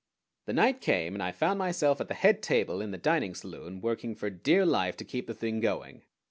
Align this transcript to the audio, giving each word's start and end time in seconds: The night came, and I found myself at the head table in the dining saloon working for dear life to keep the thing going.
The 0.45 0.53
night 0.53 0.81
came, 0.81 1.13
and 1.13 1.21
I 1.21 1.31
found 1.31 1.59
myself 1.59 2.01
at 2.01 2.07
the 2.07 2.15
head 2.15 2.41
table 2.41 2.81
in 2.81 2.89
the 2.89 2.97
dining 2.97 3.35
saloon 3.35 3.81
working 3.81 4.15
for 4.15 4.31
dear 4.31 4.65
life 4.65 4.97
to 4.97 5.05
keep 5.05 5.27
the 5.27 5.35
thing 5.35 5.59
going. 5.59 6.01